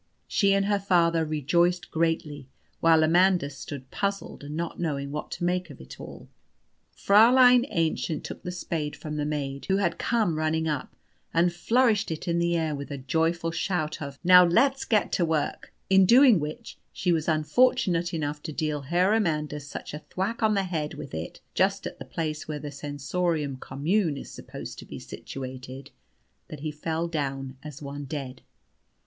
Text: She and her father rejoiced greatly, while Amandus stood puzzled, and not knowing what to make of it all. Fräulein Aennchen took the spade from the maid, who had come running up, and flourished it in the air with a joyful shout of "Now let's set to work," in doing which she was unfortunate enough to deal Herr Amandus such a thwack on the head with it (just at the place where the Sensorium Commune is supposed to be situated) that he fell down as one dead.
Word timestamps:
She 0.27 0.55
and 0.55 0.65
her 0.65 0.79
father 0.79 1.23
rejoiced 1.23 1.91
greatly, 1.91 2.47
while 2.79 3.03
Amandus 3.03 3.55
stood 3.55 3.91
puzzled, 3.91 4.43
and 4.43 4.57
not 4.57 4.79
knowing 4.79 5.11
what 5.11 5.29
to 5.33 5.43
make 5.43 5.69
of 5.69 5.79
it 5.79 5.99
all. 5.99 6.27
Fräulein 6.97 7.71
Aennchen 7.71 8.19
took 8.19 8.41
the 8.41 8.51
spade 8.51 8.95
from 8.95 9.17
the 9.17 9.25
maid, 9.25 9.65
who 9.67 9.77
had 9.77 9.99
come 9.99 10.39
running 10.39 10.67
up, 10.67 10.95
and 11.35 11.53
flourished 11.53 12.09
it 12.09 12.27
in 12.27 12.39
the 12.39 12.57
air 12.57 12.73
with 12.73 12.89
a 12.89 12.97
joyful 12.97 13.51
shout 13.51 14.01
of 14.01 14.17
"Now 14.23 14.43
let's 14.43 14.87
set 14.89 15.11
to 15.11 15.23
work," 15.23 15.71
in 15.87 16.07
doing 16.07 16.39
which 16.39 16.79
she 16.91 17.11
was 17.11 17.27
unfortunate 17.29 18.11
enough 18.11 18.41
to 18.41 18.51
deal 18.51 18.81
Herr 18.81 19.13
Amandus 19.13 19.67
such 19.67 19.93
a 19.93 19.99
thwack 19.99 20.41
on 20.41 20.55
the 20.55 20.63
head 20.63 20.95
with 20.95 21.13
it 21.13 21.41
(just 21.53 21.85
at 21.85 21.99
the 21.99 22.05
place 22.05 22.47
where 22.47 22.57
the 22.57 22.71
Sensorium 22.71 23.57
Commune 23.57 24.17
is 24.17 24.31
supposed 24.31 24.79
to 24.79 24.85
be 24.87 24.97
situated) 24.97 25.91
that 26.47 26.61
he 26.61 26.71
fell 26.71 27.07
down 27.07 27.55
as 27.61 27.83
one 27.83 28.05
dead. 28.05 28.41